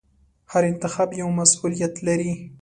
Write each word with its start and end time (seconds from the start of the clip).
هر 0.51 0.63
انتخاب 0.71 1.09
یو 1.21 1.29
مسوولیت 1.39 1.93
لري. 2.07 2.33